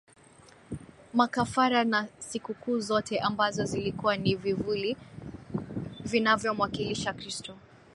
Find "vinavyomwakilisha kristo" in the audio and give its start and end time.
6.05-7.57